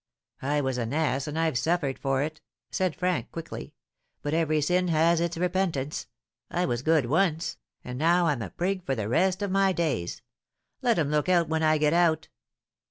[0.41, 3.75] "I was an ass, and I've suffered for it," said Frank, quickly;
[4.23, 6.07] "but every sin has its repentance.
[6.49, 10.23] I was good once, and now I'm a prig for the rest of my days.
[10.81, 12.29] Let 'em look out when I get out."